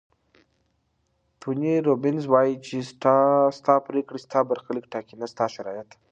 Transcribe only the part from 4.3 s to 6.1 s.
برخلیک ټاکي نه ستا شرایط.